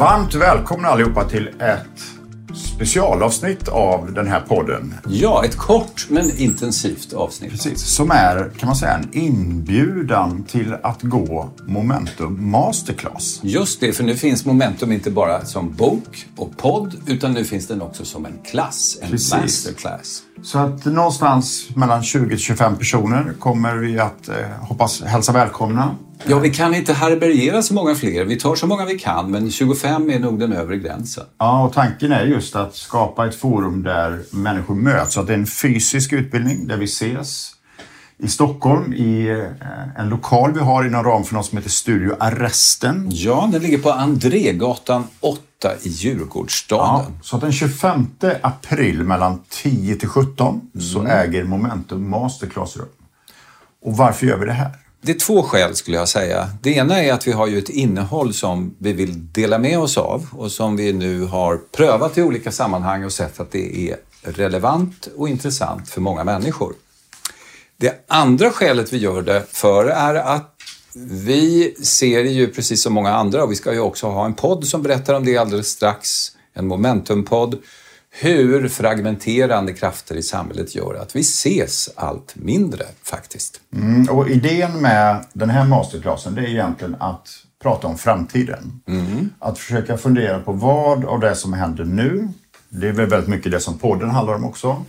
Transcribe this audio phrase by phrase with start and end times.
[0.00, 2.00] Varmt välkomna allihopa till ett
[2.54, 4.94] specialavsnitt av den här podden.
[5.08, 7.50] Ja, ett kort men intensivt avsnitt.
[7.50, 13.40] Precis, som är kan man säga en inbjudan till att gå Momentum Masterclass.
[13.42, 17.66] Just det, för nu finns Momentum inte bara som bok och podd utan nu finns
[17.66, 19.34] den också som en klass, en Precis.
[19.34, 20.22] masterclass.
[20.42, 25.94] Så att någonstans mellan 20-25 personer kommer vi att eh, hoppas hälsa välkomna.
[26.26, 28.24] Ja, vi kan inte härbärgera så många fler.
[28.24, 31.24] Vi tar så många vi kan, men 25 är nog den övre gränsen.
[31.38, 35.14] Ja, och tanken är just att skapa ett forum där människor möts.
[35.14, 37.52] Så att det är en fysisk utbildning där vi ses
[38.18, 42.16] i Stockholm i eh, en lokal vi har inom ram för något som heter Studio
[42.20, 43.08] Arresten.
[43.10, 45.40] Ja, den ligger på Andrégatan 8
[45.82, 47.12] i Djurgårdsstaden.
[47.16, 48.06] Ja, så att den 25
[48.42, 52.88] april mellan 10 till 17 så äger Momentum Masterclass rum.
[53.82, 54.70] Och varför gör vi det här?
[55.02, 56.50] Det är två skäl skulle jag säga.
[56.62, 59.98] Det ena är att vi har ju ett innehåll som vi vill dela med oss
[59.98, 63.96] av och som vi nu har prövat i olika sammanhang och sett att det är
[64.22, 66.74] relevant och intressant för många människor.
[67.76, 70.54] Det andra skälet vi gör det för är att
[70.94, 74.66] vi ser ju precis som många andra, och vi ska ju också ha en podd
[74.66, 76.08] som berättar om det alldeles strax,
[76.54, 77.58] en momentumpodd,
[78.10, 83.60] hur fragmenterande krafter i samhället gör att vi ses allt mindre faktiskt.
[83.74, 87.28] Mm, och idén med den här masterclassen det är egentligen att
[87.62, 88.80] prata om framtiden.
[89.38, 92.28] Att försöka fundera på vad av det som händer nu,
[92.68, 94.84] det är väl väldigt mycket det som podden handlar om också.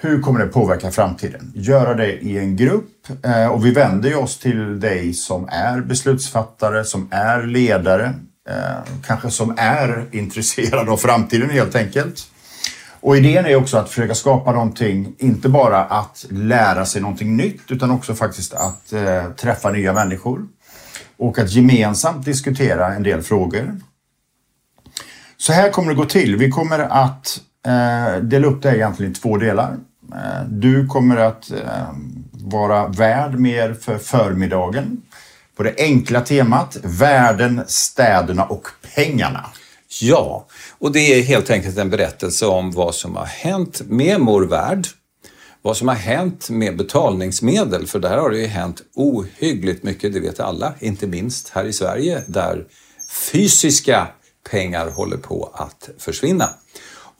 [0.00, 1.52] Hur kommer det påverka framtiden?
[1.54, 6.84] Göra det i en grupp eh, och vi vänder oss till dig som är beslutsfattare,
[6.84, 8.14] som är ledare,
[8.48, 12.26] Eh, kanske som är intresserad av framtiden helt enkelt.
[13.00, 17.70] Och idén är också att försöka skapa någonting, inte bara att lära sig någonting nytt
[17.70, 20.46] utan också faktiskt att eh, träffa nya människor.
[21.16, 23.80] Och att gemensamt diskutera en del frågor.
[25.36, 26.36] Så här kommer det gå till.
[26.36, 29.76] Vi kommer att eh, dela upp det här egentligen i två delar.
[30.14, 31.92] Eh, du kommer att eh,
[32.32, 35.02] vara värd mer för förmiddagen
[35.62, 39.46] på det enkla temat världen, städerna och pengarna.
[40.00, 40.46] Ja,
[40.78, 44.86] och det är helt enkelt en berättelse om vad som har hänt med vår Värld,
[45.62, 50.20] vad som har hänt med betalningsmedel, för där har det ju hänt ohyggligt mycket, det
[50.20, 52.64] vet alla, inte minst här i Sverige där
[53.32, 54.06] fysiska
[54.50, 56.50] pengar håller på att försvinna.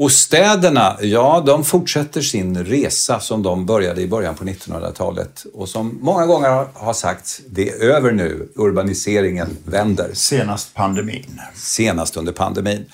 [0.02, 5.68] Och städerna, ja, de fortsätter sin resa som de började i början på 1900-talet och
[5.68, 11.41] som många gånger har sagts, det är över nu, urbaniseringen vänder Senast pandemin.
[11.54, 12.84] senast under pandemin.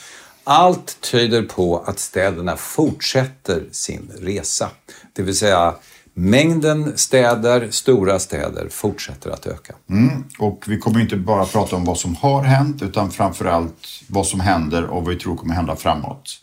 [0.44, 4.70] Allt tyder på att städerna fortsätter sin resa.
[5.12, 5.74] Det vill säga
[6.14, 9.74] mängden städer, stora städer, fortsätter att öka.
[9.90, 10.24] Mm.
[10.38, 14.40] Och vi kommer inte bara prata om vad som har hänt utan framförallt vad som
[14.40, 16.40] händer och vad vi tror kommer hända framåt.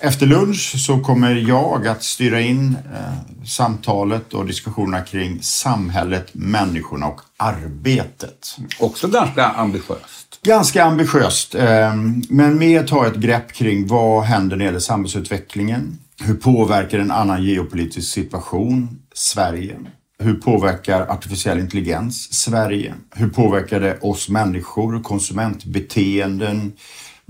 [0.00, 7.06] Efter lunch så kommer jag att styra in eh, samtalet och diskussionerna kring samhället, människorna
[7.06, 8.56] och arbetet.
[8.80, 10.40] Också ganska ambitiöst.
[10.42, 11.94] Ganska ambitiöst, eh,
[12.28, 15.98] men mer ta ett grepp kring vad händer när det gäller samhällsutvecklingen.
[16.20, 19.76] Hur påverkar en annan geopolitisk situation Sverige?
[20.18, 22.94] Hur påverkar artificiell intelligens Sverige?
[23.14, 26.72] Hur påverkar det oss människor, konsumentbeteenden,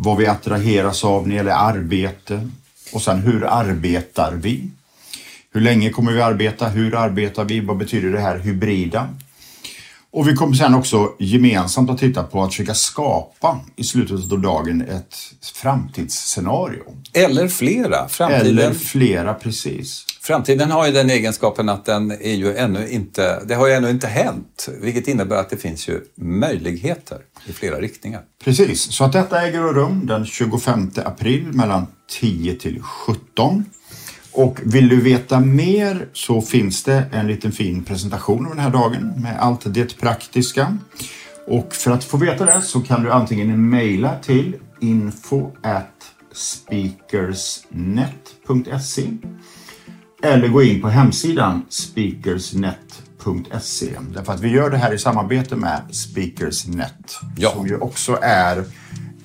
[0.01, 2.49] vad vi attraheras av när det gäller arbete?
[2.93, 4.71] Och sen hur arbetar vi?
[5.53, 6.69] Hur länge kommer vi arbeta?
[6.69, 7.61] Hur arbetar vi?
[7.61, 9.09] Vad betyder det här hybrida?
[10.13, 14.41] Och vi kommer sen också gemensamt att titta på att försöka skapa i slutet av
[14.41, 15.15] dagen ett
[15.55, 16.83] framtidsscenario.
[17.13, 18.09] Eller flera.
[18.09, 20.05] Framtiden, Eller flera, precis.
[20.21, 23.91] framtiden har ju den egenskapen att den är ju ännu inte, det har ju ännu
[23.91, 24.69] inte hänt.
[24.81, 28.23] Vilket innebär att det finns ju möjligheter i flera riktningar.
[28.45, 31.87] Precis, så att detta äger rum den 25 april mellan
[32.21, 33.65] 10 till 17.
[34.39, 38.71] Och vill du veta mer så finns det en liten fin presentation av den här
[38.71, 40.77] dagen med allt det praktiska.
[41.47, 45.51] Och för att få veta det så kan du antingen mejla till info
[46.33, 49.09] speakersnet.se
[50.23, 53.89] eller gå in på hemsidan speakersnet.se.
[54.15, 57.51] Därför att vi gör det här i samarbete med Speakersnet Ja.
[57.51, 58.65] som ju också är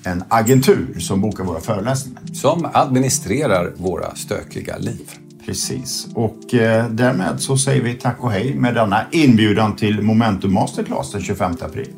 [0.06, 2.22] en agentur som bokar våra föreläsningar.
[2.32, 5.10] Som administrerar våra stökiga liv.
[5.46, 6.06] Precis.
[6.14, 11.12] Och eh, därmed så säger vi tack och hej med denna inbjudan till Momentum Masterclass
[11.12, 11.88] den 25 april.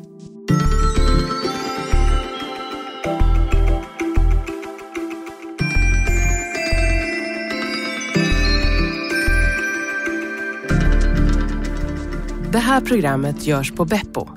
[12.51, 14.27] Det här programmet görs på Beppo.